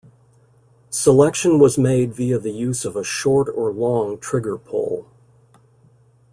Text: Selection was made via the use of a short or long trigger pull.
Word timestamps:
Selection 0.89 1.59
was 1.59 1.77
made 1.77 2.11
via 2.11 2.39
the 2.39 2.49
use 2.49 2.85
of 2.85 2.95
a 2.95 3.03
short 3.03 3.47
or 3.49 3.71
long 3.71 4.17
trigger 4.17 4.57
pull. 4.57 5.05